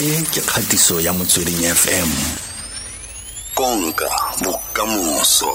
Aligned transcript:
e 0.00 0.22
ke 0.26 0.40
kgatiso 0.40 1.00
ya 1.00 1.12
motsweding 1.12 1.62
fm 1.74 2.10
konka 3.54 4.10
bokamoso. 4.42 5.54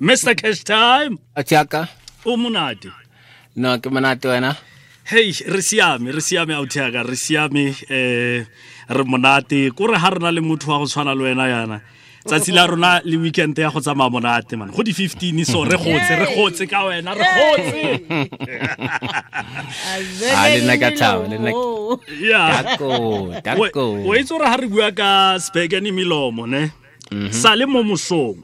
Mr 0.00 0.34
cash 0.34 0.64
time. 0.64 1.18
Atiaka? 1.36 1.88
o 2.24 2.36
monate. 2.36 2.88
No, 3.56 3.78
ke 3.78 3.90
monate 3.90 4.28
wena. 4.28 4.56
hei 5.04 5.32
re 5.46 5.62
siame 5.62 6.12
re 6.12 6.20
siame 6.20 6.54
autiaka 6.54 7.02
re 7.02 7.16
siame 7.16 7.76
um 7.90 8.46
re 8.96 9.04
monate. 9.04 9.70
Kore 9.76 9.98
ha 9.98 10.10
re 10.10 10.18
na 10.18 10.30
le 10.30 10.40
motho 10.40 10.70
wa 10.70 10.78
go 10.78 10.86
tshwana 10.86 11.14
le 11.14 11.22
wena 11.24 11.44
yana 11.44 11.80
tsatsi 12.26 12.52
la 12.52 12.66
rona 12.66 13.00
le 13.04 13.16
weekend 13.16 13.58
ya 13.58 13.70
go 13.70 13.80
tsamaya 13.80 14.10
monate 14.10 14.56
man. 14.56 14.70
Go 14.70 14.82
di 14.82 14.92
15 14.92 15.44
so 15.44 15.64
re 15.64 15.76
gotse 15.84 16.14
re 16.18 16.26
gotse 16.36 16.66
ka 16.70 16.84
wena 16.86 17.14
re 17.14 17.26
gotse. 17.36 17.82
A 20.36 20.48
le 20.54 20.60
nna 20.62 20.76
ka 20.80 20.90
thaba, 20.90 21.28
le 21.28 21.36
nna- 21.38 21.52
Dako, 23.42 23.58
o 24.08 24.14
itse 24.14 24.30
gore 24.32 24.46
ha 24.46 24.56
re 24.56 24.68
bua 24.68 24.92
ka 24.92 25.36
spagani 25.38 25.90
melomo 25.92 26.46
ne? 26.46 26.70
Sa 27.30 27.54
le 27.54 27.66
mo 27.66 27.82
mosong 27.82 28.38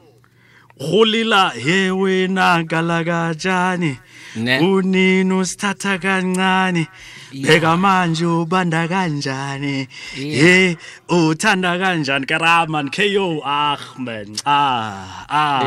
go 0.79 1.03
lela 1.03 1.49
he 1.55 1.89
wena 1.91 2.63
kalakajane 2.63 3.97
Ne. 4.35 4.59
unini 4.61 5.33
usithatha 5.33 5.97
kancane 5.97 6.87
pheka 7.31 7.77
manje 7.77 8.25
ubanda 8.25 8.87
kanjani? 8.89 9.87
Ye 10.17 10.77
uthanda 11.09 11.77
kanjani? 11.77 12.25
Karaman 12.25 12.89
ko 12.89 13.41
ah 13.45 13.77
man 13.97 14.35
ah 14.45 15.25
ah 15.29 15.61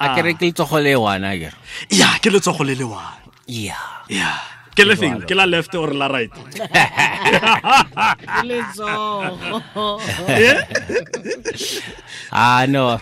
a 0.00 0.14
ke 0.14 0.22
re 0.24 0.34
ke 0.34 0.46
letsogo 0.50 0.78
le 0.82 0.94
wana 0.94 1.34
ke 1.34 1.50
ya 1.90 2.18
ke 2.22 2.30
letsogo 2.30 2.64
le 2.64 2.74
le 2.74 2.84
one. 2.86 3.02
Ya 3.46 3.76
ya 4.08 4.30
ke 4.76 4.84
le 4.86 4.94
feng 4.96 5.20
ke 5.26 5.34
la 5.34 5.44
left 5.44 5.74
or 5.74 5.92
la 5.92 6.06
right? 6.06 6.30
Letsogo 8.48 9.98
Ah 12.32 12.66
no. 12.68 12.98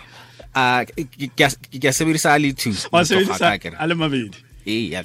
Ah 0.56 0.82
ke 0.88 1.28
ke- 1.36 1.92
sebedisa 1.92 2.32
a 2.34 2.38
le 2.40 2.52
two. 2.56 2.72
a 3.76 3.84
le 3.86 3.94
mabedi. 3.94 4.38
Eh, 4.66 4.90
ya. 4.90 5.02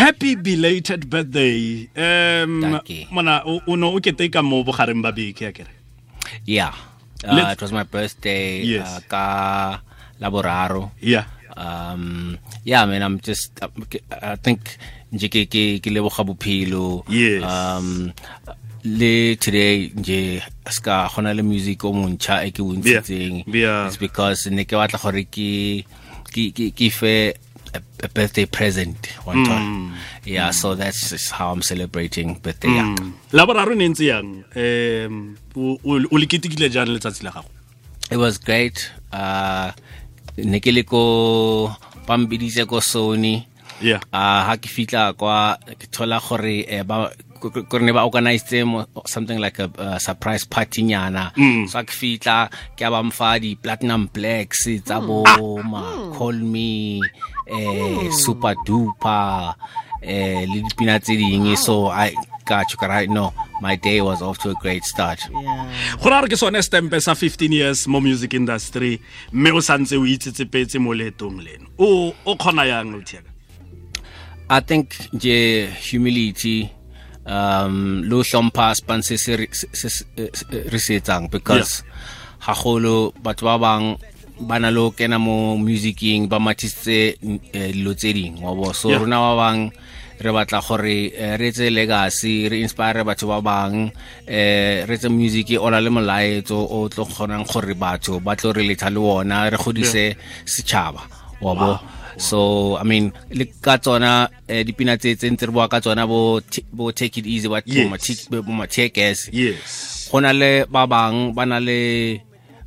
Happy 0.00 0.32
belated 0.36 1.04
birthday 1.12 1.88
um 1.96 2.80
mona 3.12 3.42
o 3.44 3.76
no 3.76 3.92
o 3.96 3.98
keteka 4.00 4.40
mo 4.42 4.64
bogareng 4.64 5.02
ba 5.04 5.12
beke 5.12 5.44
ya 5.48 5.52
kere 5.52 5.72
Yeah. 6.46 6.72
Let's- 7.24 7.46
Uh, 7.46 7.52
it 7.52 7.60
was 7.60 7.72
my 7.72 7.84
birthday 7.84 8.62
Yes. 8.64 8.86
uh, 8.88 9.00
ka 9.12 9.24
laboraro. 10.22 10.90
yeah 11.00 11.26
Um 11.56 12.38
yeah, 12.64 12.86
man, 12.88 13.02
I'm 13.02 13.18
just 13.20 13.52
I 13.60 14.36
think 14.40 14.60
nje 15.12 15.26
ke 15.28 15.40
ke 15.52 15.62
ke 15.84 15.88
leboga 15.92 16.22
bophelo. 16.24 17.02
Yes. 17.10 17.42
Um 17.44 18.14
le 18.86 19.36
today 19.36 19.90
nje 19.92 20.40
ska 20.70 21.10
gona 21.12 21.34
le 21.36 21.42
music 21.44 21.84
o 21.84 21.92
montšha 21.92 22.46
e 22.46 22.54
ke 22.56 22.62
bontshitseng 22.64 23.44
Yeah. 23.50 23.90
it's 23.90 23.98
because 24.00 24.46
ne 24.48 24.64
ke 24.64 24.78
batla 24.80 24.96
gore 25.02 25.24
ke 25.28 25.84
ke 26.32 26.70
ke 26.72 26.86
fe 26.88 27.34
a, 27.74 27.80
a 28.04 28.08
birthday 28.08 28.46
present 28.46 28.96
one 29.24 29.44
time. 29.44 29.94
Yeah 30.24 30.48
mm. 30.50 30.54
so 30.54 30.74
that's 30.74 31.10
just 31.10 31.30
how 31.32 31.50
i'm 31.52 31.62
celebrating 31.62 32.34
birthday 32.42 32.74
ya 32.76 32.94
ka. 32.94 33.04
la 33.32 33.46
boraro 33.46 33.74
ne 33.74 33.88
ntse 33.88 34.04
yang 34.06 34.44
um 34.56 35.14
o 35.56 36.16
le 36.18 36.26
ketekile 36.26 36.68
jang 36.70 36.88
letsatsi 36.88 37.22
la 37.24 37.30
gago? 37.30 37.48
It 38.10 38.16
was 38.18 38.38
great. 38.38 38.90
Uh 39.12 39.70
ne 40.36 40.60
ke 40.60 40.72
le 40.74 40.82
ko 40.82 41.70
ko 42.66 42.78
sony 42.80 43.46
yeah. 43.80 44.00
Uh 44.12 44.42
ha 44.48 44.56
ke 44.56 44.68
fitla 44.68 45.12
kwa 45.16 45.56
ke 45.78 45.86
thola 45.90 46.20
gore 46.20 46.64
eh, 46.68 46.82
ba 46.84 47.10
ko- 47.40 47.50
ko- 47.50 47.64
kore 47.64 47.82
ne 47.82 47.92
ba 47.92 48.04
organize 48.04 48.64
mo- 48.64 48.86
something 49.06 49.38
like 49.40 49.58
a 49.58 49.68
uh, 49.78 49.98
surprise 49.98 50.44
party 50.44 50.82
nyana. 50.84 51.32
So 51.68 51.78
ha 51.78 51.84
ke 51.84 51.92
fitla 51.92 52.50
ke 52.76 52.82
a 52.84 52.90
ba 52.90 53.02
mfa 53.02 53.40
di 53.40 53.54
platinum 53.56 54.08
blacks 54.12 54.68
tsa 54.84 55.00
bo 55.00 55.24
ma 55.64 56.12
call 56.12 56.36
me 56.40 57.00
eh 57.48 58.08
Supa 58.12 58.54
Dupa 58.66 59.54
eh 60.02 60.46
le 60.48 60.62
dipina 60.64 61.00
tse 61.00 61.16
ding 61.16 61.56
so 61.56 61.88
i 61.92 62.14
got 62.48 62.64
you 62.72 62.88
right 62.88 63.10
no 63.10 63.32
my 63.60 63.76
day 63.76 64.00
was 64.00 64.22
off 64.22 64.38
to 64.38 64.50
a 64.50 64.54
great 64.54 64.82
start. 64.84 65.20
Go 66.02 66.08
ra 66.10 66.20
re 66.24 66.28
ke 66.28 66.36
sone 66.40 66.56
stempe 66.64 66.96
sa 67.00 67.12
15 67.14 67.52
years 67.52 67.86
mo 67.86 68.00
music 68.00 68.32
industry 68.34 68.98
mme 69.32 69.52
o 69.52 69.60
santse 69.60 69.94
o 70.00 70.04
itsetsepetse 70.08 70.80
mo 70.80 70.92
leetong 70.96 71.38
leno. 71.44 71.68
O 71.78 72.12
o 72.24 72.34
kgona 72.36 72.64
yang 72.66 72.90
lothiaka 72.96 73.28
I 74.50 74.60
think 74.60 74.86
nje 75.14 75.68
humility 75.90 76.68
um 77.26 78.02
lo 78.10 78.22
hlompha 78.22 78.74
spanse 78.74 79.14
se 79.18 79.46
se- 79.72 80.04
re 80.72 80.78
se 80.78 80.96
etsang 80.98 81.30
because 81.30 81.82
haholo 82.46 83.12
batho 83.22 83.44
ba 83.46 83.58
bang 83.58 83.84
ba 84.40 84.58
na 84.58 84.70
le 84.74 84.80
ho 84.80 84.90
kena 84.90 85.18
mo 85.20 85.54
musicing 85.56 86.26
ba 86.28 86.38
mathisitse 86.40 87.20
eh, 87.52 87.70
dilo 87.72 87.94
tse 87.94 88.10
ding 88.12 88.34
wa 88.42 88.54
bo 88.54 88.72
so 88.72 88.88
rona 88.98 89.20
ba 89.20 89.32
bang 89.40 89.70
re 90.18 90.30
batla 90.32 90.60
gore 90.66 91.12
eh, 91.14 91.36
re 91.38 91.46
etse 91.52 91.70
legacy 91.70 92.48
re 92.50 92.58
inspire 92.64 93.04
batho 93.04 93.28
ba 93.30 93.38
bang 93.40 93.92
eh 94.26 94.82
re 94.88 94.94
etse 94.96 95.08
music 95.12 95.50
e 95.54 95.58
ola 95.60 95.78
le 95.80 95.90
molaetso 95.94 96.56
o 96.56 96.88
tlo 96.88 97.04
kgonang 97.06 97.44
gore 97.46 97.74
batho 97.78 98.18
ba 98.18 98.34
tlo 98.34 98.50
re 98.56 98.64
letha 98.66 98.90
le 98.90 98.98
wona 98.98 99.46
re 99.52 99.56
godise 99.60 100.16
setšhaba 100.44 101.02
wa 101.44 101.52
bo 101.54 101.70
so 102.16 102.76
i 102.80 102.84
mean 102.84 103.12
le 103.30 103.44
ka 103.60 103.78
tsona 103.78 104.28
eh, 104.48 104.64
dipina 104.64 104.96
tse 104.96 105.16
tse 105.16 105.30
ntse 105.30 105.46
re 105.46 105.52
bua 105.52 105.68
ka 105.68 105.80
tsona 105.80 106.06
bo 106.06 106.40
bo 106.72 106.90
take 106.92 107.18
it 107.20 107.26
easy 107.26 107.48
ba 107.48 107.62
Yes. 107.66 108.26
bo 108.30 108.36
ma 108.36 108.42
bo 108.42 108.52
ma 108.52 108.66
tear 108.66 108.90
yes. 108.94 109.28
Go 110.10 110.18
na 110.20 110.32
le 110.32 110.66
ba 110.66 110.86
bang 110.86 111.32
ba 111.34 111.46
na 111.46 111.58
le 111.60 112.20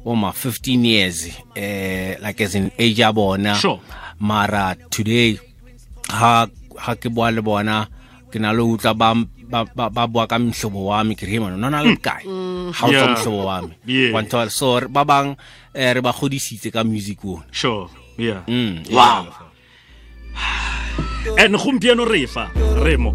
bo 0.04 0.16
ma 0.16 0.32
15 0.32 0.86
years 0.86 1.28
eh 1.56 2.16
like 2.22 2.40
as 2.42 2.56
in 2.56 2.72
age 2.80 3.00
ya 3.00 3.12
bona. 3.12 3.56
Sure. 3.56 3.80
mara 4.20 4.76
today 4.90 5.36
ha 6.08 6.48
ha 6.80 6.92
ke 6.96 7.10
bua 7.12 7.32
le 7.32 7.42
bona 7.42 7.88
ke 8.32 8.40
na 8.40 8.52
le 8.56 8.64
utlwa 8.64 8.94
ba 8.96 9.10
ba 9.76 9.90
ba 9.90 10.08
bua 10.08 10.26
ka 10.28 10.40
mhlobo 10.40 10.88
wa 10.90 11.04
me 11.04 11.16
ke 11.16 11.28
re 11.28 11.40
mona 11.40 11.58
nona 11.58 11.84
le 11.84 11.98
kae 12.00 12.24
ha 12.74 12.84
o 12.88 12.92
mhlobo 13.14 13.46
wa 13.46 13.62
me. 13.62 13.76
So 14.50 14.80
ba 14.88 15.04
bang 15.06 15.36
eh, 15.76 15.92
re 15.94 16.02
ba 16.02 16.14
godisitse 16.16 16.72
ka 16.72 16.84
music 16.84 17.20
one 17.24 17.44
sure 17.52 17.90
yeah 18.18 18.44
Mm, 18.48 18.92
wow 18.92 19.28
and 21.40 21.56
gompieno 21.56 22.06
re 22.06 22.26
fa 22.28 22.50
re 22.84 22.98
mo 22.98 23.14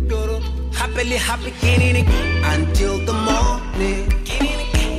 Happily, 0.78 1.16
happy, 1.16 1.50
getting 1.60 2.06
until 2.44 2.98
the 3.04 3.12
morning. 3.12 4.06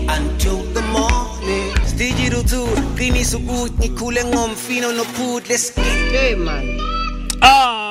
Until 0.10 0.58
the 0.76 0.82
morning. 0.92 1.72
Digital 1.98 2.44
tour, 2.44 2.68
qiniso 2.98 3.38
ukuthi 3.38 3.74
ngikhule 3.90 4.24
ngomfino 4.26 4.92
nophut 4.92 5.50
let's 5.50 5.72
get 5.72 6.12
Hey 6.12 6.36
man. 6.36 6.64
ah 7.42 7.89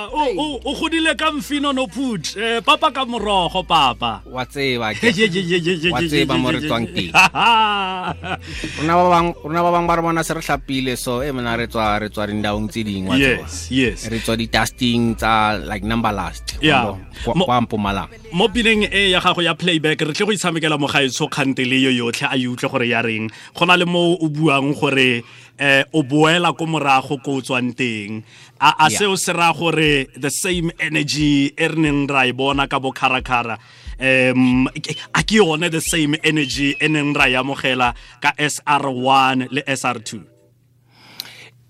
o 0.64 0.72
godile 0.74 1.14
ka 1.14 1.30
mfino 1.32 1.72
no 1.72 1.86
put 1.86 2.36
eh 2.36 2.60
papa 2.64 2.90
ka 2.90 3.04
morogo 3.04 3.62
papa. 3.62 4.22
Wa 4.26 4.44
tseba 4.44 4.94
ke 4.94 5.12
Wa 5.92 6.00
tseba 6.02 6.34
mo 6.38 6.50
re 6.50 6.60
tswang 6.60 6.86
teng. 6.90 7.12
rona 8.82 8.94
ba 8.94 9.04
bang 9.10 9.28
rona 9.44 9.60
ba 9.62 9.70
bang 9.70 9.86
ba 9.86 9.94
re 9.96 10.02
bona 10.02 10.22
se 10.24 10.34
re 10.34 10.42
hlapile 10.42 10.96
so 10.98 11.22
e 11.22 11.30
mona 11.30 11.56
re 11.56 11.66
tswa 11.70 11.98
re 12.02 12.08
tswa 12.10 12.26
dindawong 12.26 12.68
tse 12.68 12.82
dingwe 12.84 13.16
yes 13.18 13.70
yes. 13.70 13.98
Re 14.10 14.18
tswa 14.18 14.34
di-dusting 14.36 15.14
tsa 15.16 15.58
like 15.62 15.84
number 15.86 16.12
last 16.12 16.58
Yeah. 16.58 16.98
Kwa 17.24 17.60
mpumalanga. 17.60 18.10
mo 18.32 18.48
pileng 18.48 18.88
e 18.90 19.10
ya 19.10 19.20
gago 19.20 19.42
ya 19.42 19.54
playback 19.54 20.00
re 20.00 20.12
tle 20.12 20.26
go 20.26 20.32
itshamekela 20.32 20.78
mo 20.78 20.86
gaetsho 20.86 21.28
kgante 21.30 21.64
le 21.64 21.78
yo 21.80 21.90
yotlhe 21.90 22.26
a 22.26 22.36
e 22.36 22.46
utlwe 22.46 22.68
gore 22.70 22.86
ya 22.88 23.02
reng. 23.02 23.30
Go 23.54 23.64
na 23.64 23.76
le 23.76 23.84
mo 23.86 24.18
o 24.18 24.26
buang 24.28 24.74
gore 24.74 25.22
eh 25.58 25.82
o 25.92 26.02
boela 26.02 26.52
ko 26.56 26.66
morago 26.66 27.18
ko 27.22 27.38
o 27.38 27.40
tswang 27.42 27.74
teng 27.74 28.22
a, 28.60 28.86
a 28.86 28.90
seo 28.90 29.16
se 29.18 29.32
raya 29.32 29.52
gore 29.52 30.06
the 30.16 30.30
same 30.30 30.70
energy 30.78 31.50
e 31.56 31.66
re 31.68 31.74
neng 31.76 32.06
ra 32.06 32.26
e 32.26 32.32
bona 32.32 32.66
ka 32.70 32.78
bo 32.78 32.92
kharakara 32.94 33.58
um 33.98 34.68
a 35.14 35.20
ke 35.26 35.42
yone 35.42 35.66
the 35.70 35.80
same 35.82 36.14
energy 36.22 36.76
e 36.80 36.86
neng 36.88 37.10
ra 37.14 37.26
e 37.26 37.34
amogela 37.34 37.94
ka 38.22 38.30
sr1 38.38 39.48
le 39.50 39.62
sr2 39.66 40.10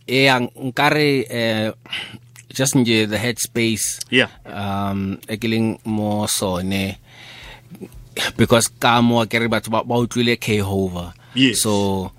ea 0.08 0.36
nkare 0.40 1.08
eh, 1.30 1.72
just 2.52 2.74
nje 2.74 3.06
the 3.08 3.16
headspace 3.18 4.00
Yeah. 4.10 4.28
um 4.44 5.16
e 5.28 5.36
ke 5.36 5.48
leng 5.48 5.78
mo 5.84 6.26
sone 6.28 6.96
because 8.36 8.68
ka 8.68 9.00
mo 9.00 9.24
ke 9.24 9.36
re 9.40 9.48
batho 9.48 9.70
ba 9.72 9.80
ba 9.84 9.96
utlwile 9.96 10.36
k 10.36 10.60
hover 10.60 11.12
Yes. 11.34 11.60
so 11.62 12.10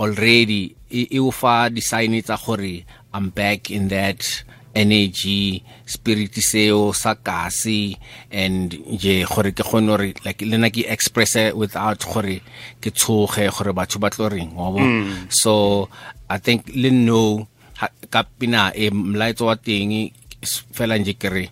already 0.00 0.74
e 0.90 1.18
o 1.20 1.30
fa 1.30 1.68
di-sign 1.68 2.16
tsa 2.22 2.36
gore 2.36 2.84
i'm 3.14 3.28
back 3.30 3.70
in 3.70 3.88
that 3.88 4.44
energy 4.74 5.64
spirit 5.88 6.32
seo 6.38 6.92
sa 6.92 7.16
kasi 7.18 7.96
and 8.30 8.76
je 9.00 9.24
gore 9.24 9.50
ke 9.52 9.64
kgone 9.64 9.90
gore 9.90 10.08
like 10.24 10.40
le 10.44 10.56
nna 10.56 10.70
ke 10.70 10.84
expresse 10.86 11.52
without 11.56 11.98
gore 12.04 12.40
ke 12.80 12.92
tshoge 12.92 13.48
gore 13.50 13.72
batho 13.72 13.98
ba 13.98 14.12
tlo 14.12 14.28
reng 14.28 14.52
wa 14.54 14.70
bo 14.70 14.80
mm. 14.80 15.32
so 15.32 15.86
i 16.28 16.38
think 16.38 16.68
le 16.72 16.90
no 16.92 17.48
ka 18.10 18.22
pina 18.22 18.70
e 18.74 18.90
mlaetso 18.90 19.48
wa 19.48 19.56
teng 19.56 20.12
fela 20.72 20.94
nje 20.98 21.14
ke 21.18 21.28
re 21.32 21.44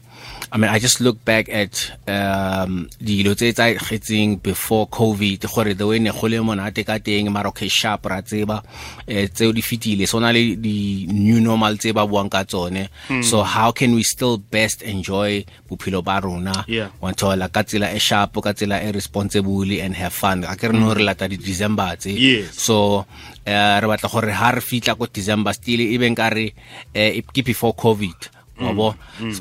I 0.52 0.58
mean, 0.58 0.70
I 0.70 0.78
just 0.78 1.00
look 1.00 1.24
back 1.24 1.48
at 1.48 1.74
um 2.06 2.86
dilo 3.02 3.34
tse 3.34 3.52
tsa 3.52 3.74
getseng 3.74 4.42
before 4.42 4.86
COVID 4.86 5.42
gore 5.50 5.74
the 5.74 5.86
way 5.86 5.98
ne 5.98 6.10
go 6.10 6.26
le 6.28 6.38
monate 6.38 6.86
ka 6.86 6.98
teng 6.98 7.28
sharp 7.68 8.06
ra 8.06 8.22
tseba 8.22 8.62
eh 9.08 9.26
tseo 9.28 9.52
di 9.52 9.60
fitile 9.60 10.06
so 10.06 10.18
na 10.18 10.30
le 10.30 10.54
di 10.56 11.06
new 11.10 11.40
normal 11.40 11.76
tse 11.76 11.92
ba 11.92 12.06
buang 12.06 12.30
ka 12.30 12.44
tsone. 12.44 12.88
So 13.22 13.42
how 13.42 13.72
can 13.72 13.94
we 13.94 14.02
still 14.02 14.38
best 14.38 14.82
enjoy 14.82 15.44
bophelo 15.68 16.02
ba 16.04 16.20
rona? 16.22 16.64
Wa 17.00 17.12
thola 17.12 17.50
ka 17.50 17.62
tsela 17.62 17.90
e 17.92 17.98
sharp 17.98 18.38
ka 18.42 18.52
tsela 18.52 18.82
e 18.82 18.92
responsible 18.92 19.80
and 19.80 19.94
have 19.96 20.14
fun. 20.14 20.44
A 20.44 20.54
ke 20.54 20.70
re 20.70 20.78
no 20.78 20.94
re 20.94 21.02
lata 21.02 21.26
di 21.26 21.36
December 21.36 21.96
tse 21.96 22.14
so 22.52 23.04
uh, 23.46 23.76
re 23.82 23.86
batla 23.86 24.08
gore 24.08 24.30
ha 24.30 24.50
re 24.50 24.60
fitla 24.60 24.94
ko 24.94 25.06
December 25.10 25.52
still 25.52 25.80
even 25.80 26.14
ka 26.14 26.28
re 26.28 26.54
eh, 26.94 27.22
ke 27.22 27.42
before 27.42 27.74
covid 27.74 28.35
wabo 28.60 28.94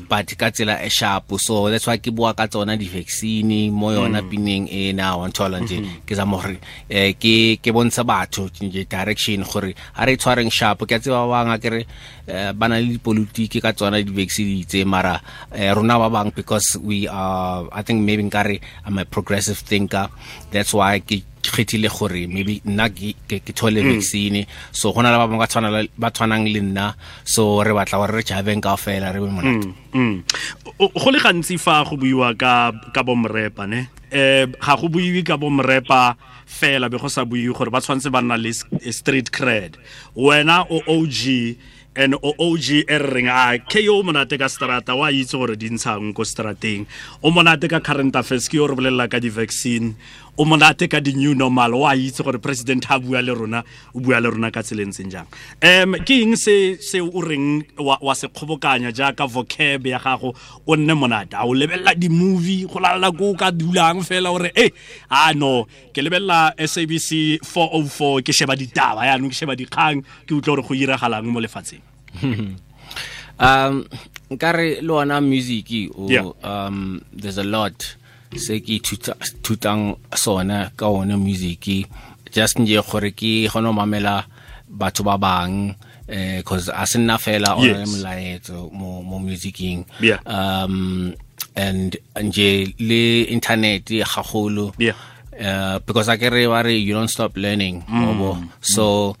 but 0.08 0.28
ka 0.36 0.50
tsela 0.50 0.82
e 0.84 0.88
sharp 0.88 1.32
so 1.40 1.70
that's 1.70 1.86
why 1.86 1.96
ke 1.98 2.12
bua 2.12 2.34
ka 2.34 2.46
tsona 2.46 2.76
di 2.76 2.88
vaccine 2.88 3.70
mo 3.72 3.90
yona 3.90 4.20
pineng 4.22 4.68
e 4.68 4.92
na 4.92 5.16
wa 5.16 5.28
thola 5.28 5.60
nje. 5.60 6.04
Ke 6.06 6.14
za 6.14 6.24
mo 6.24 6.40
re 6.40 6.58
eh, 6.88 7.14
ke 7.16 7.70
bontsha 7.72 8.04
batho 8.04 8.48
nje 8.60 8.84
direction 8.88 9.44
gore 9.44 9.74
ha 9.94 10.04
re 10.04 10.16
tshwareng 10.16 10.50
sharp. 10.50 10.86
Ke 10.86 10.96
a 10.96 11.00
tseba 11.00 11.24
ba 11.24 11.44
bang 11.44 11.50
a 11.52 11.58
ke 11.58 11.68
re 11.70 11.82
eh, 12.28 12.52
ba 12.52 12.68
na 12.68 12.76
le 12.80 12.96
dipolitiki 12.98 13.60
ka 13.60 13.72
tsona 13.72 14.02
di 14.02 14.12
vaccine 14.12 14.64
tse 14.64 14.84
mara 14.84 15.20
eh, 15.52 15.72
rona 15.72 15.98
ba 15.98 16.08
bang 16.10 16.32
because 16.34 16.76
we 16.82 17.08
are 17.08 17.68
i 17.72 17.82
think 17.82 18.02
maybe 18.02 18.22
nkare 18.22 18.60
i'm 18.84 18.98
a 18.98 19.04
progressive 19.04 19.58
thinker. 19.58 20.08
That's 20.50 20.74
why 20.74 21.00
ke 21.00 21.22
kgethile 21.56 21.88
gore 21.88 22.26
maybe 22.28 22.60
nna 22.64 22.88
ke 22.92 23.14
ke 23.28 23.40
ke 23.40 23.52
thole 23.56 23.80
vaccine. 23.80 24.46
So 24.72 24.92
gona 24.92 25.10
le 25.10 25.16
ba 25.16 25.26
bangwe 25.26 25.88
ba 25.96 26.10
tshwanang 26.10 26.52
le 26.52 26.60
nna. 26.60 26.94
So 27.24 27.62
re 27.62 27.72
batla 27.72 27.98
gore 27.98 28.12
re 28.12 28.22
jabeng 28.22 28.60
ka 28.60 28.76
fela 28.76 29.12
re 29.12 29.20
be 29.20 29.26
monate. 29.32 29.72
Mm. 29.92 30.22
Go 30.76 31.10
le 31.10 31.18
gantsi 31.18 31.58
fa 31.58 31.84
go 31.88 31.96
buiwa 31.96 32.36
ka 32.36 32.72
ka 32.92 33.02
bomrepa 33.02 33.66
ne? 33.66 33.88
Eh 34.12 34.46
ga 34.46 34.76
go 34.76 34.88
buiwe 34.88 35.24
ka 35.24 35.36
bomrepa 35.36 36.16
fela 36.44 36.90
be 36.90 36.98
go 36.98 37.08
sa 37.08 37.24
buiwe 37.24 37.56
gore 37.56 37.70
ba 37.70 37.80
tshwanetse 37.80 38.12
ba 38.12 38.20
nna 38.20 38.36
le 38.36 38.52
street 38.92 39.32
cred. 39.32 39.80
Wena 40.14 40.66
o 40.68 40.82
OG 40.84 41.56
and 41.96 42.14
o 42.14 42.34
OG 42.38 42.84
e 42.84 42.84
re 42.86 43.08
reng 43.08 43.28
a 43.32 43.58
KO 43.58 44.02
monate 44.04 44.36
ka 44.38 44.46
strata 44.52 44.94
wa 44.94 45.08
itse 45.08 45.32
gore 45.32 45.56
di 45.56 45.72
ntshang 45.72 46.12
ko 46.12 46.22
strateng 46.22 46.84
o 47.24 47.32
monate 47.32 47.72
ka 47.72 47.80
current 47.80 48.12
affairs 48.12 48.52
ke 48.52 48.60
yo 48.60 48.68
re 48.68 48.76
bolelela 48.76 49.08
ka 49.08 49.16
di 49.16 49.32
vaccine 49.32 49.96
o 50.36 50.44
monate 50.44 50.88
ka 50.88 51.00
di 51.00 51.16
new 51.16 51.34
normal 51.34 51.74
o 51.74 51.86
a 51.88 51.96
itse 51.96 52.22
gore 52.22 52.38
president 52.38 52.84
ha 52.86 52.98
bua 53.00 53.22
le 53.24 53.32
rona 53.32 53.64
o 53.94 54.00
bua 54.00 54.20
le 54.20 54.28
rona 54.28 54.50
ka 54.52 54.60
tseleng 54.62 54.92
seng 54.92 55.08
jang. 55.08 55.26
Um 55.64 55.96
ke 56.04 56.20
eng 56.22 56.36
se 56.36 56.76
se 56.80 57.00
o 57.00 57.20
reng 57.24 57.64
wa, 57.80 57.96
wa 58.00 58.14
se 58.14 58.28
kgobokanya 58.28 58.92
jaaka 58.92 59.24
vocab 59.24 59.86
ya 59.86 59.98
gago 59.98 60.34
o 60.66 60.76
nne 60.76 60.94
monate? 60.94 61.34
A 61.34 61.48
o 61.48 61.54
lebelela 61.56 61.96
di-movie 61.96 62.68
go 62.68 62.80
lalela 62.80 63.08
ko 63.16 63.32
o 63.32 63.34
ka 63.34 63.50
dulang 63.50 64.04
fela 64.04 64.32
ore 64.32 64.52
e 64.52 64.68
a 65.08 65.32
no 65.32 65.64
ke 65.92 66.04
lebelela 66.04 66.52
sabc 66.60 67.40
404 67.40 68.20
ke 68.20 68.32
sheba 68.32 68.56
ditaba 68.56 69.08
yaanong 69.08 69.32
ke 69.32 69.36
sheba 69.36 69.56
dikgang 69.56 70.04
ke 70.28 70.32
utlwa 70.36 70.60
gore 70.60 70.68
go 70.68 70.74
iragalang 70.76 71.24
mo 71.24 71.40
lefatsheng. 71.40 71.82
Um 73.36 73.84
nkare 74.30 74.80
le 74.80 74.92
ona 74.92 75.20
music 75.20 75.92
o 75.92 76.08
Yeah. 76.08 76.32
um 76.42 77.04
there's 77.12 77.36
a 77.36 77.44
lot 77.44 77.96
se 78.34 78.60
ke 78.60 78.80
ithuta- 78.80 79.16
thutang 79.42 79.96
sona 80.14 80.70
ka 80.76 80.86
ona 80.88 81.16
music 81.16 81.86
just 82.32 82.58
nje 82.58 82.82
gore 82.82 83.10
ke 83.14 83.46
gone 83.52 83.70
mamela 83.72 84.24
batho 84.68 85.04
ba 85.04 85.16
bang 85.18 85.74
eh 86.08 86.42
cause 86.42 86.68
a 86.74 86.86
se 86.86 86.98
nna 86.98 87.18
fela 87.18 87.54
o 87.56 87.62
le 87.62 87.86
molaetso 87.86 88.70
mo 88.72 89.02
mo 89.02 89.18
musicing 89.18 89.84
Yeah. 90.00 90.18
um 90.26 91.14
and 91.56 91.96
nje 92.16 92.74
le 92.78 93.22
internet 93.30 93.84
gagolo 93.88 94.72
Yeah. 94.78 94.94
uh, 95.40 95.78
because 95.86 96.08
I 96.08 96.16
re 96.16 96.46
ba 96.46 96.62
re 96.62 96.76
you 96.76 96.94
don't 96.94 97.08
stop 97.08 97.36
learning 97.36 97.82
mm. 97.88 98.48
so 98.60 99.16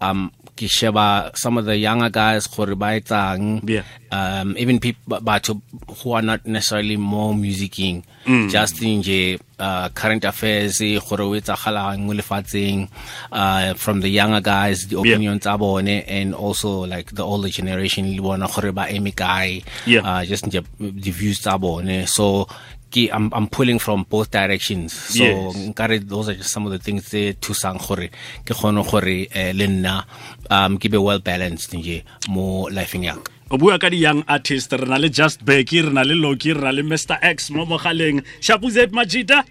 um 0.00 0.30
ke 0.56 0.68
sheba 0.70 1.30
some 1.34 1.58
of 1.58 1.64
the 1.66 1.76
younger 1.76 2.10
guys 2.10 2.46
gore 2.46 2.74
ba 2.76 2.98
etsang. 3.00 3.68
Yeah. 3.68 3.82
um 4.14 4.54
even 4.56 4.78
people 4.78 5.18
batho 5.20 5.60
who 6.02 6.12
are 6.12 6.22
not 6.22 6.46
necessarily 6.46 6.96
more 6.96 7.34
musicing. 7.34 8.04
Just 8.48 8.76
nje 8.80 9.38
uh, 9.58 9.88
current 9.90 10.24
affairs 10.24 10.78
gore 10.78 11.22
o 11.26 11.34
etsagalang 11.34 12.06
mo 12.06 12.12
lefatsheng 12.14 12.88
uh, 13.32 13.74
from 13.74 14.00
the 14.00 14.08
younger 14.08 14.40
guys 14.40 14.86
the 14.86 14.94
Yeah. 14.96 15.02
opinions 15.18 15.42
tsa 15.42 15.58
bone 15.58 15.88
and 16.06 16.34
also 16.34 16.86
like 16.86 17.10
the 17.12 17.24
older 17.26 17.48
generation 17.48 18.06
le 18.14 18.22
bona 18.22 18.46
gore 18.46 18.70
ba 18.72 18.86
eme 18.88 19.10
kae. 19.12 19.62
Uh, 19.90 20.24
just 20.24 20.44
nje 20.46 20.62
the 20.78 21.10
views 21.10 21.40
tsa 21.40 21.58
bone. 21.58 22.06
So 22.06 22.46
I'm, 22.96 23.32
I'm 23.34 23.46
pulling 23.48 23.78
from 23.78 24.06
both 24.08 24.30
directions. 24.30 24.92
So 24.92 25.24
Yes. 25.24 25.56
nkare 25.56 25.98
those 26.08 26.28
are 26.28 26.34
just 26.34 26.50
some 26.50 26.66
of 26.66 26.72
the 26.72 26.78
things 26.78 27.04
tse 27.08 27.34
thusang 27.40 27.78
gore 27.78 28.08
ke 28.44 28.54
kgone 28.54 28.82
gore 28.90 29.28
eh, 29.32 29.52
le 29.52 29.66
nna 29.66 30.04
um 30.50 30.78
ke 30.78 30.90
be 30.90 30.98
well 30.98 31.18
balanced 31.18 31.72
nje 31.74 32.04
mo 32.28 32.68
lifeng 32.70 33.04
yaka. 33.04 33.30
O 33.50 33.58
bua 33.58 33.78
ka 33.78 33.88
di-young 33.90 34.24
artist 34.28 34.72
re 34.72 34.86
na 34.86 34.96
le 34.96 35.08
just 35.08 35.44
back 35.44 35.72
re 35.72 35.90
na 35.90 36.02
le 36.02 36.14
loki 36.14 36.52
re 36.52 36.60
na 36.60 36.70
le 36.70 36.82
mr 36.82 37.18
x 37.22 37.50
mo 37.50 37.66
mogaleng. 37.66 38.22
Shapuzep 38.40 38.90
majita 38.92 39.44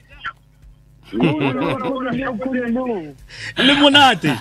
le 3.57 3.73
monate. 3.77 4.33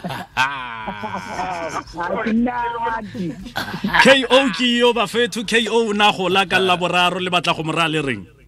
Ko 4.03 4.39
ke 4.57 4.67
yo 4.79 4.93
bafetho 4.93 5.43
ko 5.45 5.93
na 5.93 6.13
gola 6.13 6.47
ka 6.47 6.59
laboraro 6.59 7.21
le 7.21 7.31
batla 7.31 7.55
go 7.57 7.63
mora 7.63 7.89
le 7.89 8.01
reng 8.01 8.42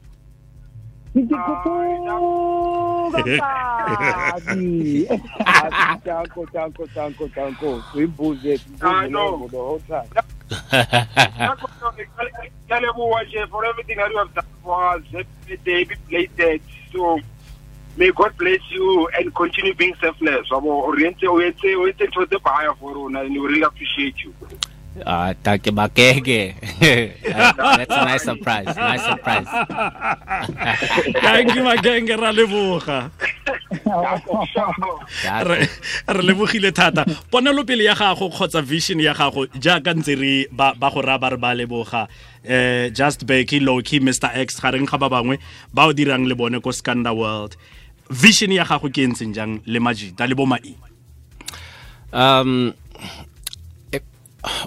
Tanko, 6.05 6.47
tanko, 6.53 6.87
tanko, 6.89 7.29
tanko. 7.29 7.83
Imbuze, 7.95 8.61
I 8.83 9.05
imbuze 9.07 9.11
know. 9.13 9.49
the 9.49 9.57
whole. 9.57 9.83
Happy 10.71 11.67
may 17.97 18.11
God 18.11 18.37
bless 18.37 18.61
you 18.71 19.09
and 19.17 19.33
continue 19.35 19.75
being 19.75 19.95
selfless. 20.01 20.49
Wabo, 20.51 20.83
Oriente, 20.83 21.27
Oriente, 21.29 21.77
Oriente 21.77 22.11
to 22.13 22.27
the 22.27 22.41
buyer 22.41 22.75
for 22.75 22.91
you, 22.91 23.07
and 23.07 23.31
we 23.31 23.39
really 23.39 23.63
appreciate 23.63 24.17
you. 24.25 24.35
Ah, 25.03 25.35
take 25.35 25.75
bakege. 25.75 26.55
That's 26.79 27.91
a 27.91 28.05
nice 28.07 28.23
surprise. 28.23 28.71
Nice 28.77 29.03
surprise. 29.03 29.49
thank 31.25 31.55
you 31.55 31.63
makenge 31.63 32.15
ra 32.17 32.31
leboga 32.33 33.11
re 35.45 35.67
re 36.09 36.23
lebogile 36.23 36.71
thata 36.73 37.05
ponelopele 37.31 37.85
ya 37.85 37.95
gago 37.95 38.29
kgotsa 38.31 38.63
vision 38.63 39.01
ya 39.01 39.15
gago 39.15 39.47
jaaka 39.59 39.95
ntse 39.95 40.15
re 40.15 40.47
ba 40.53 40.75
ba 40.75 40.91
go 40.91 41.03
raya 41.03 41.19
ba 41.19 41.31
re 41.31 41.37
ba 41.37 41.55
leboga 41.55 42.07
eh 42.45 42.91
just 42.93 43.27
backy 43.27 43.61
lowkey 43.61 44.01
mr 44.01 44.31
x 44.47 44.61
gareng 44.61 44.87
ga 44.87 44.99
ba 44.99 45.09
bangwe 45.09 45.39
ba 45.73 45.87
o 45.89 45.93
dirang 45.93 46.27
le 46.27 46.35
bone 46.35 46.61
ko 46.61 46.71
Skhanda 46.71 47.15
World 47.15 47.57
vision 48.11 48.53
ya 48.53 48.65
gago 48.65 48.89
ke 48.89 49.07
ntseng 49.07 49.35
jang 49.35 49.61
le 49.67 49.79
majita 49.81 50.27
le 50.29 50.35
bo 50.35 50.47
mai 50.47 50.77
um 52.13 52.73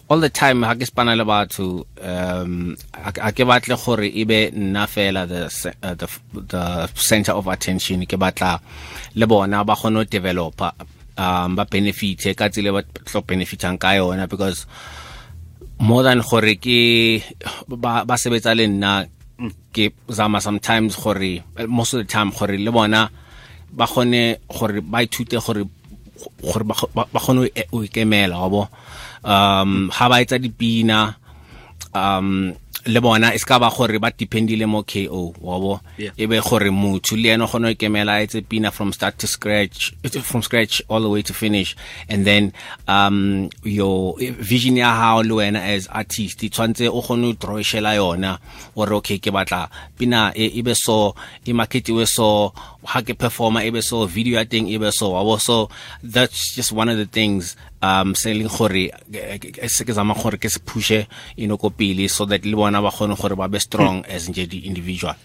all 0.10 0.20
the 0.20 0.30
time 0.30 0.64
ha 0.64 0.74
ke 0.74 0.86
spana 0.90 1.14
le 1.16 1.26
batho 1.26 1.86
um 2.02 2.76
ha 2.94 3.32
ke- 3.32 3.46
batle 3.50 3.76
gore 3.84 4.08
e 4.10 4.24
be 4.26 4.40
nna 4.52 4.84
fela 4.94 5.28
the, 5.28 5.42
uh, 5.84 5.94
the, 5.94 6.08
the 6.54 6.88
center 6.96 7.32
of 7.34 7.48
attention 7.48 8.06
ke 8.06 8.18
batla 8.18 8.60
le 9.16 9.26
bona 9.28 9.64
ba 9.64 9.76
kgone 9.76 9.98
ho 10.02 10.04
developa 10.04 10.74
um 11.18 11.56
ba 11.56 11.66
benefite 11.66 12.34
ka 12.36 12.50
tsile 12.50 12.72
ba 12.74 12.82
tlo 12.84 13.22
benefitang 13.22 13.78
ka 13.78 13.94
yona 13.98 14.28
because 14.28 14.66
more 15.80 16.02
than 16.04 16.22
gore 16.22 16.56
ke 16.58 17.22
ba, 17.70 18.02
ba 18.06 18.16
sebetsa 18.18 18.56
le 18.58 18.66
nna 18.68 19.06
ke 19.74 19.94
zama 20.10 20.42
sometimes 20.42 20.96
gore 20.98 21.44
most 21.68 21.94
of 21.94 22.00
the 22.02 22.10
time 22.10 22.32
gore 22.34 22.58
le 22.58 22.72
bona 22.72 23.10
ba 23.70 23.86
kgone 23.86 24.38
gore 24.50 24.82
ba 24.82 25.06
ithute 25.06 25.38
gore 25.38 25.64
gore 26.42 26.66
ba 26.66 27.20
kgone 27.22 27.40
ho 27.42 27.46
e- 27.46 27.70
ikemela 27.86 28.42
wa 28.42 28.50
bo 28.50 28.64
um 29.24 29.90
ha 29.90 30.10
ba 30.10 30.22
etsa 30.22 30.38
dipina 30.40 31.16
um 31.94 32.54
le 32.88 33.02
bona 33.02 33.34
e 33.36 33.38
ska 33.38 33.60
ba 33.60 33.70
gore 33.70 34.00
ba 34.00 34.12
dependile 34.12 34.66
mo 34.66 34.84
KO 34.84 35.34
wa 35.42 35.60
bo 35.60 35.80
Yeah. 35.98 36.12
e 36.18 36.26
be 36.26 36.40
gore 36.40 36.70
motho 36.72 37.16
le 37.18 37.34
o 37.36 37.48
ikemela 37.74 38.14
a 38.16 38.24
etse 38.24 38.42
pina 38.48 38.72
from 38.72 38.94
start 38.94 39.18
to 39.18 39.28
scratch 39.28 39.94
it's 40.04 40.16
from 40.18 40.42
scratch 40.42 40.82
all 40.88 41.02
the 41.02 41.10
way 41.10 41.22
to 41.22 41.34
finish 41.34 41.76
and 42.08 42.26
then 42.26 42.54
um 42.88 43.50
your 43.64 44.16
vision 44.20 44.78
ya 44.78 44.94
hao 44.94 45.22
le 45.24 45.34
wena 45.34 45.60
as 45.60 45.88
artist 45.88 46.44
e 46.44 46.50
tshwantse 46.50 46.88
o 46.88 47.02
kgone 47.02 47.26
ho 47.26 47.34
drawishela 47.34 47.96
yona 47.96 48.38
ore 48.76 48.96
okay 48.96 49.18
ke 49.18 49.32
batla 49.32 49.70
pina 49.98 50.32
e 50.36 50.46
e 50.46 50.62
be 50.62 50.76
so 50.76 51.16
e 51.46 51.54
marketiwe 51.54 52.08
so 52.08 52.54
ha 52.88 53.02
ke 53.04 53.14
performa 53.14 53.64
e 53.68 53.72
so 53.82 54.06
video 54.08 54.40
ya 54.40 54.46
teng 54.48 54.68
e 54.72 54.78
be 54.80 54.88
so 54.92 55.12
wa 55.12 55.38
so 55.38 55.68
that's 56.04 56.56
just 56.56 56.72
one 56.72 56.88
of 56.88 56.96
the 56.98 57.06
things 57.06 57.56
um 57.84 58.16
se 58.16 58.32
leng 58.34 58.48
gore 58.48 58.92
ke- 59.12 59.68
se 59.68 59.84
ke 59.84 59.92
zama 59.92 60.16
gore 60.16 60.38
ke 60.40 60.48
se 60.50 60.60
pushe 60.64 61.04
you 61.36 61.48
know 61.48 61.58
ko 61.60 61.70
pele 61.70 62.08
so 62.08 62.24
that 62.26 62.46
le 62.48 62.56
bona 62.56 62.80
ba 62.82 62.92
kgone 62.92 63.16
gore 63.20 63.36
ba 63.36 63.48
be 63.52 63.60
strong 63.60 64.06
as 64.08 64.30
nje 64.32 64.48
di-individual 64.48 65.16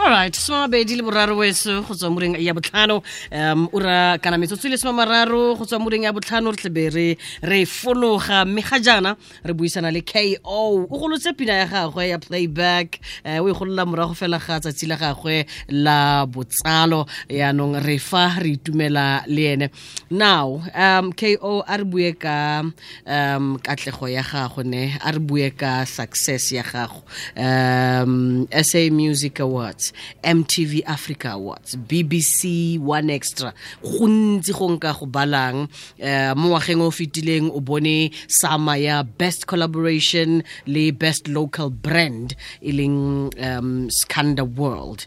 alright 0.00 0.34
somamabedi 0.36 0.96
le 0.96 1.02
boraro 1.02 1.36
weso 1.36 1.82
go 1.82 1.94
tswa 1.94 2.10
moreng 2.10 2.36
ya 2.38 2.54
botlhano. 2.54 3.02
Um 3.32 3.68
ura 3.72 4.18
kana 4.22 4.38
metsotso 4.38 4.68
le 4.70 4.76
somamararo 4.76 5.56
go 5.58 5.64
tswa 5.64 5.78
moreng 5.80 6.04
ya 6.04 6.12
botlhano 6.12 6.50
re 6.52 6.56
tlebe 6.56 6.90
re 6.94 7.18
re 7.42 7.64
fologa. 7.66 8.44
Mme 8.46 8.62
ga 8.62 8.78
jaana 8.78 9.16
re 9.44 9.52
buisana 9.52 9.90
le 9.92 10.02
ko 10.02 10.22
o. 10.44 10.86
Golotse 10.86 11.36
pina 11.36 11.52
ya 11.52 11.66
gagwe 11.66 12.08
ya 12.08 12.18
playback 12.18 13.00
um 13.24 13.44
o 13.44 13.48
e 13.48 13.52
golola 13.52 13.84
morago 13.86 14.14
fela 14.14 14.38
ga 14.38 14.60
tsatsi 14.60 14.86
la 14.86 14.96
gagwe 14.96 15.46
la 15.68 16.26
botsalo. 16.26 17.06
Yaanong 17.28 17.82
re 17.84 17.98
fa 17.98 18.38
re 18.38 18.54
itumela 18.54 19.24
le 19.26 19.42
ene. 19.52 19.70
Now 20.10 20.62
um 20.74 21.12
ko 21.12 21.64
a 21.66 21.76
re 21.76 21.84
bue 21.84 22.12
ka 22.14 22.62
um 22.62 23.58
katlego 23.58 24.06
ya 24.06 24.22
gago 24.22 24.62
ne 24.64 24.94
a 25.02 25.10
re 25.10 25.18
bue 25.18 25.50
ka 25.50 25.84
success 25.84 26.52
ya 26.52 26.62
gago 26.62 27.02
um 27.36 28.46
sa 28.62 28.78
music 28.90 29.40
awards 29.40 29.87
mtv 30.22 30.82
africa 30.86 31.34
awards 31.34 31.76
bbc 31.76 32.78
one 32.80 33.10
extra. 33.10 33.52
Go 33.82 34.08
ntsi 34.08 34.52
go 34.52 34.68
nka 34.72 34.92
go 34.98 35.06
balang 35.06 35.68
um 35.98 36.34
mo 36.38 36.54
ngwageng 36.54 36.82
o 36.82 36.90
fetileng 36.90 37.50
o 37.52 37.60
bone 37.60 38.10
sama 38.26 38.76
ya 38.76 39.02
best 39.02 39.46
collaboration 39.46 40.42
le 40.66 40.92
best 40.92 41.28
local 41.28 41.70
brand 41.70 42.36
e 42.62 42.72
leng 42.72 43.30
um 43.36 43.88
Skhanda 43.88 44.44
World. 44.44 45.06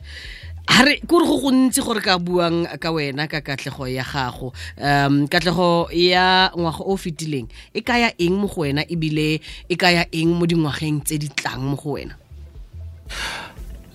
Are 0.72 0.94
kore 1.10 1.26
go 1.26 1.42
gontsi 1.42 1.82
gore 1.84 2.00
ka 2.00 2.16
buang 2.22 2.64
ka 2.80 2.94
wena 2.94 3.28
ka 3.28 3.42
katlego 3.42 3.90
ya 3.90 4.06
gago. 4.06 4.54
Um 4.78 5.28
katlego 5.28 5.90
ya 5.92 6.54
ngwaga 6.56 6.86
o 6.86 6.96
fetileng 6.96 7.50
e 7.74 7.82
kaya 7.82 8.14
eng 8.16 8.40
mo 8.40 8.48
go 8.48 8.62
wena 8.62 8.86
ebile 8.88 9.42
e 9.68 9.76
kaya 9.76 10.06
eng 10.14 10.32
mo 10.38 10.46
dingwageng 10.46 11.02
tse 11.04 11.18
di 11.18 11.28
tlang 11.28 11.66
mo 11.66 11.76
go 11.76 11.98
wena 11.98 12.16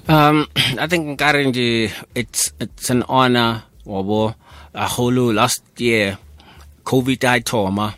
Um, 0.09 0.47
I 0.79 0.87
think 0.87 1.19
Karenji, 1.19 1.91
it's 2.15 2.53
it's 2.61 2.91
an 2.91 3.03
honor. 3.09 3.65
Wabo, 3.87 4.35
aholo 4.75 5.35
last 5.35 5.63
year, 5.79 6.19
COVID 6.85 7.25
I 7.27 7.41
trauma. 7.41 7.95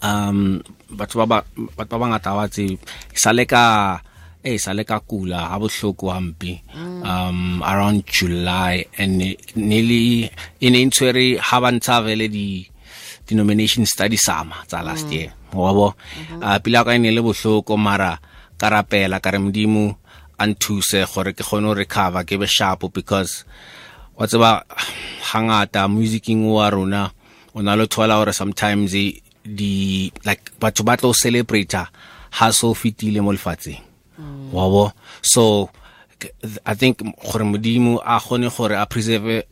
Um, 0.00 0.62
batho 0.92 1.24
ba 1.24 1.26
ba 1.26 1.38
batho 1.76 1.96
ba 1.96 2.04
bangata 2.06 2.32
ba 2.36 2.48
tse 2.48 2.78
sale 3.12 3.44
ka 3.44 4.00
eh 4.44 4.56
sale 4.56 4.84
ka 4.86 5.00
kula 5.02 5.50
ha 5.50 5.58
bohloko 5.58 6.14
hampi 6.14 6.62
um 7.02 7.60
around 7.66 8.06
July 8.06 8.86
and 8.96 9.20
nearly 9.58 10.30
in 10.62 10.78
intwere 10.78 11.36
ha 11.36 11.58
ba 11.60 11.74
ntsha 11.74 12.00
vele 12.00 12.30
di 12.30 12.62
di 13.26 13.32
nomination 13.34 13.84
study 13.84 14.16
sama 14.16 14.64
tsa 14.64 14.80
last 14.84 15.10
year. 15.12 15.32
Wabo 15.52 15.92
uh, 16.40 16.58
pila 16.62 16.84
ka 16.84 16.96
ne 16.96 17.10
le 17.10 17.20
bohloko 17.20 17.76
mara 17.76 18.16
ka 18.56 18.68
rapela 18.70 19.20
ka 19.20 19.34
re 19.34 19.38
modimo 19.42 19.98
a 20.38 20.46
nthuse 20.46 21.04
gore 21.14 21.32
ke 21.32 21.42
kgone 21.42 21.74
recover 21.74 22.24
ke 22.24 22.38
be 22.38 22.46
sharp 22.46 22.92
because 22.92 23.44
wa 24.16 24.26
tseba 24.26 24.64
hangata 25.32 25.88
musicing 25.88 26.46
wa 26.46 26.70
rona 26.70 27.10
o 27.54 27.62
na 27.62 27.74
le 27.74 27.86
thola 27.86 28.18
gore 28.18 28.32
sometimes 28.32 28.92
di 29.44 30.12
like 30.24 30.50
batho 30.60 30.84
ba 30.84 30.96
tlo 30.96 31.14
celebrate 31.14 31.74
ha 32.30 32.50
so 32.50 32.74
fitile 32.74 33.20
mo 33.20 33.32
lefatsheng. 33.32 33.80
Wa 34.52 34.68
bo? 34.68 34.92
So 35.22 35.70
i 36.66 36.74
think 36.74 36.98
gore 36.98 37.44
modimo 37.44 38.00
a 38.04 38.18
kgone 38.18 38.50
gore 38.50 38.74
a 38.74 38.86
preserve 38.86 39.44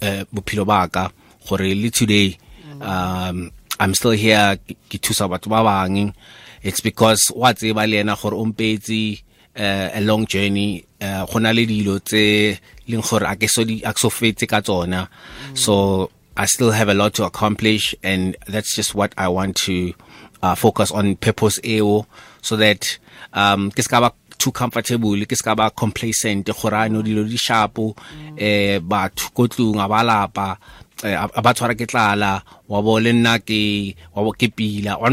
eh, 0.00 0.24
bophelo 0.32 0.64
ba 0.66 0.88
ka 0.88 1.10
gore 1.48 1.74
le 1.74 1.90
today 1.90 2.38
um 2.80 3.50
i'm 3.80 3.94
still 3.94 4.12
here 4.12 4.56
ke 4.88 4.98
thusa 5.02 5.26
batho 5.26 5.50
ba 5.50 5.64
bang 5.64 6.14
it's 6.62 6.80
because 6.80 7.32
wa 7.34 7.52
tseba 7.52 7.86
le 7.90 7.98
ena 7.98 8.14
gore 8.14 8.36
o 8.38 8.44
mpetse 8.46 9.22
a 9.56 10.00
long 10.00 10.26
journey 10.26 10.84
uh, 11.00 11.26
go 11.26 11.38
na 11.38 11.52
le 11.52 11.66
dilo 11.66 11.98
tse 12.00 12.58
leng 12.88 13.04
gore 13.04 13.26
a 13.28 13.36
ke 13.36 13.48
so 13.48 14.08
fetse 14.10 14.48
ka 14.48 14.60
tsona. 14.60 15.08
So 15.54 16.10
i 16.36 16.46
still 16.46 16.70
have 16.70 16.88
a 16.88 16.94
lot 16.94 17.14
to 17.14 17.24
accomplish 17.24 17.94
and 18.02 18.36
that's 18.48 18.74
just 18.74 18.94
what 18.94 19.12
i 19.18 19.28
want 19.28 19.56
to 19.56 19.92
uh, 20.42 20.54
focus 20.54 20.90
on 20.90 21.16
purpose 21.16 21.60
eo 21.64 22.06
so 22.40 22.56
that 22.56 22.98
um 23.32 23.70
ke 23.70 23.84
ska 23.84 24.00
ba 24.00 24.10
too 24.38 24.52
comfortable 24.52 25.16
ke 25.28 25.36
ska 25.36 25.54
ba 25.54 25.70
complacent 25.70 26.48
gore 26.48 26.74
a 26.74 26.88
no 26.88 27.02
dilo 27.02 27.24
di 27.28 27.36
sharpo 27.36 27.92
eh 28.36 28.80
batho 28.80 29.28
ko 29.36 29.46
tlung 29.46 29.78
a 29.78 29.88
ba 29.88 30.00
lapa 30.02 30.56
eh, 31.04 31.14
a 31.14 31.40
ba 31.42 31.52
tshwara 31.52 31.76
ke 31.76 31.84
tlala 31.86 32.40
wa 32.68 32.80
bo 32.80 32.96
le 32.98 33.12
nna 33.12 33.38
ke 33.44 34.48
pila 34.56 34.96
wa 34.96 35.10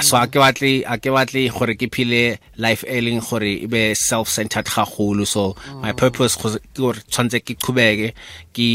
so 0.00 0.16
a 0.16 0.26
ke 0.26 0.38
batle 0.42 0.84
a 0.86 0.98
ke 0.98 1.10
batle 1.16 1.48
gore 1.50 1.74
ke 1.80 1.86
phile 1.94 2.38
life 2.56 2.84
e 2.88 3.00
leng 3.00 3.20
gore 3.28 3.52
e 3.64 3.66
be 3.66 3.94
self 3.94 4.28
centered 4.28 4.66
gagolo 4.66 5.26
so 5.26 5.54
my 5.82 5.92
purpose 5.92 6.36
go- 6.36 6.58
ke 6.58 6.78
gore 6.78 7.00
tshwanetse 7.10 7.40
ke 7.46 7.54
qhubeke 7.58 8.12
ke 8.52 8.68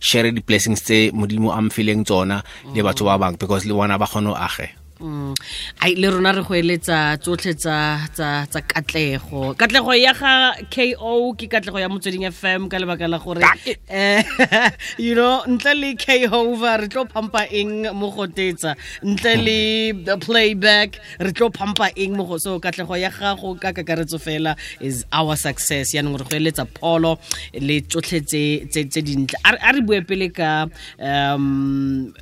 share 0.00 0.30
di 0.32 0.40
blessings 0.40 0.82
tse 0.82 1.10
modimo 1.12 1.50
a 1.52 1.60
mfileng 1.60 2.04
tsona 2.06 2.42
le 2.74 2.80
batho 2.82 3.04
ba 3.04 3.18
bang 3.18 3.36
because 3.38 3.64
le 3.66 3.74
bona 3.74 3.98
ba 3.98 4.06
kgone 4.06 4.30
o 4.32 4.36
age. 4.36 4.68
Mm. 4.70 4.85
Ai 4.98 5.94
le 5.94 6.08
rona 6.08 6.32
re 6.32 6.42
go 6.42 6.54
eletsa 6.54 7.18
tsotlhe 7.20 7.52
tsa 7.54 8.60
katlego. 8.72 9.52
Katlego 9.60 9.92
ya 9.92 10.12
ga 10.16 10.56
ko 10.72 11.34
ke 11.36 11.48
katlego 11.52 11.78
ya 11.78 11.88
motsweding 11.88 12.24
fm 12.32 12.68
ka 12.68 12.78
lebaka 12.80 13.04
la 13.08 13.18
gore 13.18 13.44
eh 13.88 14.24
you 14.98 15.14
know 15.14 15.44
ntle 15.44 15.74
le 15.76 15.94
K-Hova 16.00 16.80
re 16.80 16.88
tlo 16.88 17.04
phampa 17.04 17.44
eng 17.52 17.92
mo 17.92 18.10
go 18.10 18.26
tetsa? 18.26 18.72
Ntle 19.04 19.36
le 19.36 19.92
the 19.92 20.16
playback 20.16 20.96
re 21.20 21.32
tlo 21.32 21.50
phampa 21.52 21.92
eng 21.96 22.16
mo 22.16 22.24
go 22.24 22.38
so 22.38 22.58
katlego 22.58 22.96
ya 22.96 23.10
gago 23.10 23.52
ka 23.60 23.72
kakaretso 23.76 24.16
fela 24.16 24.56
is 24.80 25.04
our 25.12 25.36
success. 25.36 25.92
Yaanong 25.92 26.16
re 26.20 26.24
go 26.24 26.36
eletsa 26.40 26.64
pholo 26.64 27.18
le 27.52 27.82
tsotlhe 27.84 28.24
tse 28.24 29.02
dintle. 29.04 29.36
A 29.44 29.72
re 29.76 29.80
bue 29.84 30.00
pele 30.00 30.32
ka 30.32 30.68
um 30.98 32.14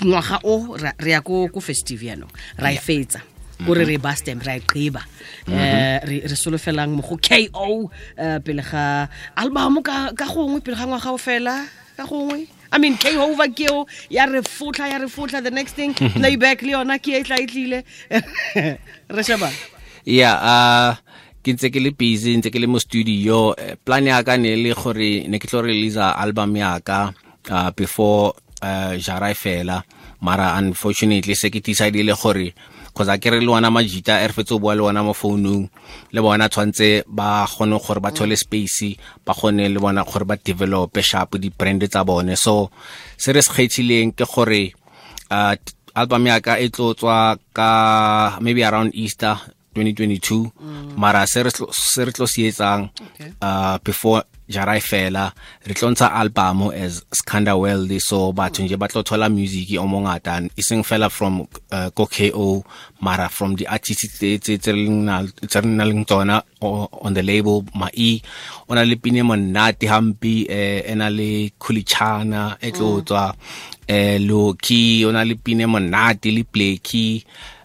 ngwaga 0.00 0.40
o 0.44 0.76
re 0.76 1.10
ya 1.10 1.20
ko 1.20 1.60
festive 1.60 2.02
yanong 2.02 2.32
ra 2.58 2.72
e 2.72 2.78
fetsa. 2.78 3.20
Kore 3.64 3.86
re 3.86 3.96
ba 4.02 4.16
stem 4.18 4.42
ra 4.42 4.56
e 4.58 4.62
qeba 4.66 5.02
um 5.46 5.54
re 6.08 6.26
re 6.26 6.36
solofelang 6.36 6.90
mo 6.90 7.02
go 7.02 7.16
k 7.16 7.48
o 7.54 7.88
pele 8.42 8.62
ga 8.66 9.06
album 9.38 9.78
ka 9.82 10.10
ka 10.12 10.26
gongwe 10.26 10.60
pele 10.60 10.76
ga 10.76 10.86
ngwaga 10.90 11.14
o 11.14 11.18
fela 11.18 11.62
ka 11.96 12.04
gongwe. 12.04 12.50
I 12.74 12.78
mean 12.78 12.98
k 12.98 13.14
over 13.14 13.46
keo 13.54 13.86
eo 13.86 13.86
ya 14.10 14.26
re 14.26 14.42
fotlha 14.42 14.90
ya 14.90 14.98
re 14.98 15.06
fotlha 15.06 15.38
the 15.38 15.54
next 15.54 15.78
thing 15.78 15.94
playback 15.94 16.62
le 16.66 16.74
yona 16.74 16.98
ke 16.98 17.14
e 17.14 17.22
tla 17.22 17.38
e 17.38 17.46
tlile. 17.46 17.80
Re 19.14 19.22
shebang 19.22 19.54
yeah 20.02 20.34
uh 20.34 20.90
ke 21.44 21.54
ntse 21.54 21.70
ke 21.70 21.78
le 21.78 21.94
busy 21.94 22.34
ntse 22.34 22.50
ke 22.50 22.58
le 22.58 22.66
mo 22.66 22.82
studio. 22.82 23.54
Eh, 23.54 23.76
plan 23.78 24.02
ya 24.02 24.24
ka 24.26 24.34
ne 24.40 24.56
le 24.58 24.74
gore 24.74 25.28
ne 25.30 25.38
ke 25.38 25.46
tlo 25.46 25.62
release 25.62 26.00
album 26.00 26.56
ya 26.58 26.80
ka 26.82 27.14
uh, 27.52 27.70
before 27.76 28.34
uh, 28.64 28.96
jara 28.96 29.28
fela. 29.36 29.84
Mara 30.24 30.56
unfortunately 30.56 31.34
se 31.36 31.50
ke 31.52 31.60
decidile 31.60 32.16
gore 32.16 32.54
cause 32.94 33.10
a 33.12 33.18
ke 33.18 33.28
re 33.28 33.40
le 33.42 33.50
wana 33.50 33.68
majita 33.74 34.22
e 34.22 34.28
re 34.30 34.32
fetse 34.32 34.54
o 34.54 34.58
bua 34.62 34.72
le 34.74 34.80
wana 34.86 35.02
mo 35.04 35.12
founung 35.12 35.68
le 36.14 36.20
bona 36.22 36.48
tshwantse 36.48 37.02
ba 37.10 37.44
kgone 37.44 37.76
gore 37.82 38.00
ba 38.00 38.10
thole 38.14 38.36
space 38.38 38.96
ba 39.26 39.34
kgone 39.34 39.68
le 39.68 39.80
bona 39.82 40.04
gore 40.06 40.24
ba 40.24 40.36
develope 40.38 41.02
sharp 41.02 41.36
di-brand 41.36 41.82
tsa 41.90 42.04
bone. 42.04 42.36
So 42.36 42.70
se 43.18 43.32
re 43.34 43.42
se 43.42 43.50
kgethileng 43.52 44.14
ke 44.16 44.24
gore 44.24 44.72
uh, 45.30 45.54
album 45.94 46.26
ya 46.26 46.40
ka 46.40 46.56
e 46.58 46.70
tlo 46.70 46.94
tswa 46.94 47.36
ka 47.52 48.38
maybe 48.40 48.64
around 48.64 48.94
easter 48.94 49.36
2022 49.74 50.96
mara 50.96 51.26
se 51.26 51.42
re 51.42 51.50
tlo- 51.50 51.70
se 51.74 52.04
re 52.06 52.12
tlo 52.14 52.26
se 52.30 52.46
etsang 52.46 52.88
uh, 53.42 53.76
before 53.82 54.22
jara 54.48 54.78
fela. 54.80 55.32
Re 55.66 55.74
tlontsha 55.74 56.10
album 56.12 56.70
as 56.72 57.04
scanda 57.12 57.58
world 57.58 57.90
so 58.00 58.32
batho 58.32 58.62
nje 58.62 58.76
ba 58.78 58.88
tlo 58.88 59.02
thola 59.02 59.28
music 59.30 59.78
o 59.78 59.86
mongata. 59.86 60.48
E 60.56 60.62
seng 60.62 60.82
fela 60.82 61.10
from 61.10 61.46
uh, 61.72 61.90
ko 61.90 62.06
ko 62.06 62.64
mara 63.00 63.28
from 63.28 63.54
the 63.56 63.66
artists 63.66 64.18
tse 64.18 64.72
re 64.72 64.88
nna 64.88 65.16
tse 65.48 65.60
re 65.60 65.68
nang 65.68 65.88
le 65.88 66.04
tsona 66.04 66.42
on 66.60 67.14
the 67.14 67.22
label 67.22 67.64
mai. 67.74 68.20
O 68.68 68.74
na 68.74 68.82
le 68.82 68.96
pine 68.96 69.22
monate 69.22 69.86
hampi 69.88 70.46
eh, 70.48 70.82
e 70.90 70.94
na 70.94 71.08
le 71.08 71.50
khulichana 71.58 72.56
e 72.60 72.70
tlo 72.70 73.00
tswa 73.02 73.34
eh 73.88 74.18
loki. 74.18 75.04
O 75.04 75.10
na 75.12 75.24
le 75.24 75.34
pine 75.36 75.66
monate 75.66 76.30
le 76.30 76.44
blakey. 76.44 77.24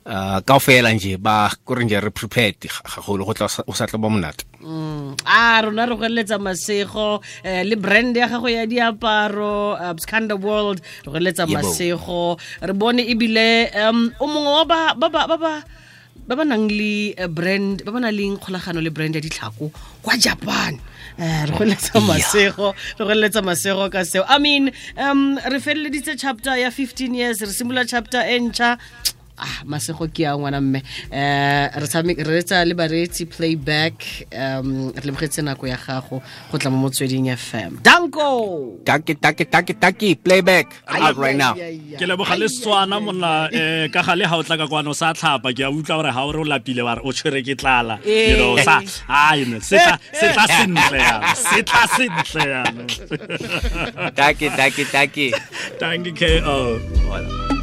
Uh 0.09 0.41
ka 0.41 0.57
fela 0.59 0.89
nje 0.93 1.17
ba 1.17 1.51
kore 1.65 1.83
nje 1.85 1.99
re 2.01 2.09
prepared 2.09 2.55
gagolo 2.59 3.25
go 3.25 3.33
tla 3.33 3.47
o 3.67 3.73
sa 3.73 3.85
tla 3.85 3.99
ba 3.99 4.09
monate. 4.09 4.43
Mm. 4.63 4.88
A 5.29 5.61
rona 5.61 5.85
re 5.85 5.95
go 5.95 6.05
eletsa 6.09 6.37
masego 6.41 7.21
eh, 7.43 7.61
le 7.63 7.75
brand 7.75 8.17
ya 8.17 8.27
gago 8.27 8.49
ya 8.49 8.65
diaparo 8.65 9.77
uh, 9.77 9.93
scanda 10.01 10.35
world 10.35 10.81
re 11.05 11.11
go 11.11 11.17
eletsa 11.19 11.45
masego. 11.45 12.39
Re 12.61 12.73
bone 12.73 13.05
ebile 13.05 13.69
um 13.77 14.11
o 14.19 14.25
mongwe 14.27 14.51
wa 14.57 14.65
ba 14.65 14.81
ba 14.97 15.09
ba 15.09 15.27
ba 15.29 15.37
ba 15.37 16.35
ba 16.35 16.43
nang 16.45 16.67
le 16.67 17.13
eh, 17.13 17.27
brand 17.27 17.85
ba 17.85 17.91
ba 17.93 17.99
nang 18.01 18.13
leng 18.13 18.37
kgolagano 18.41 18.81
le 18.81 18.89
brand 18.89 19.13
ya 19.15 19.21
ditlhako 19.21 19.69
kwa 20.01 20.17
japan. 20.17 20.81
Eh, 21.19 21.45
re 21.45 21.53
go 21.53 21.63
eletsa 21.63 22.01
masego 22.01 22.73
re 22.97 23.03
go 23.05 23.11
eletsa 23.13 23.41
masego 23.45 23.85
ka 23.93 24.01
seo. 24.01 24.25
I 24.27 24.39
mean 24.41 24.71
um 24.97 25.37
re 25.37 25.59
feleleditse 25.61 26.17
chapter 26.17 26.57
ya 26.57 26.73
15 26.73 27.13
years 27.13 27.41
re 27.41 27.53
simolola 27.53 27.85
chapter 27.85 28.25
e 28.25 28.39
ntšha 28.39 28.77
ah 29.39 29.63
masego 29.65 30.07
ke 30.07 30.23
ya 30.23 30.35
ngwana 30.37 30.61
mme. 30.61 30.81
Um 31.11 31.81
re 31.81 31.87
tshamek- 31.87 32.21
re 32.27 32.39
etsa 32.43 32.65
le 32.67 32.73
bareetsi 32.75 33.25
playback 33.25 34.27
um 34.33 34.91
re 34.95 35.01
lebogetse 35.07 35.41
nako 35.41 35.67
ya 35.67 35.77
gago 35.77 36.21
go 36.51 36.57
tla 36.57 36.69
mo 36.71 36.77
motsweding 36.89 37.27
fm 37.35 37.79
danko! 37.81 38.79
Taki, 38.85 39.15
taki, 39.15 39.45
taki, 39.45 39.73
taki, 39.73 40.15
playback. 40.15 40.67
Out 40.87 41.17
right 41.17 41.35
now. 41.37 41.53
ke 41.53 42.05
leboga 42.07 42.37
le 42.39 42.47
setswana 42.47 42.99
monna 43.01 43.49
um 43.51 43.89
ka 43.91 44.01
gale 44.03 44.25
ga 44.27 44.35
o 44.37 44.43
tla 44.43 44.57
ka 44.57 44.67
kwano 44.67 44.93
sa 44.95 45.13
tlhapa 45.13 45.53
ke 45.55 45.63
a 45.63 45.71
utlwa 45.71 45.97
gore 46.03 46.11
ga 46.13 46.23
o 46.25 46.31
re 46.31 46.39
o 46.39 46.43
lapile 46.43 46.83
wa 46.83 46.93
re 46.95 47.01
o 47.03 47.11
tshwere 47.11 47.41
ke 47.45 47.55
tlala. 47.55 47.99
You 48.05 48.37
know 48.37 48.57
sa 48.63 48.81
ai 49.07 49.43
ne 49.47 49.59
se 49.59 49.77
tla 49.77 49.95
se 50.13 50.27
tla 50.33 50.45
sentle 50.47 50.97
yana 50.99 51.35
se 51.35 51.61
tla 51.63 51.83
sentle 51.95 52.43
yana. 52.53 52.83
Taki, 54.15 54.49
taki, 54.49 54.83
taki. 54.85 55.31
thank 55.79 56.05
you 56.05 56.13
ko 56.13 56.79
Voilà. 57.09 57.58